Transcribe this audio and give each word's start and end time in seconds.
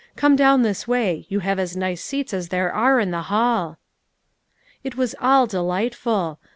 Come 0.15 0.35
down 0.35 0.63
this 0.63 0.87
way; 0.87 1.27
you 1.29 1.41
have 1.41 1.59
as 1.59 1.77
nice 1.77 2.03
seats 2.03 2.33
as 2.33 2.49
there 2.49 2.73
are 2.73 2.99
in 2.99 3.11
the 3.11 3.21
hall." 3.29 3.77
It 4.83 4.97
was 4.97 5.13
all 5.21 5.45
delightful. 5.45 6.39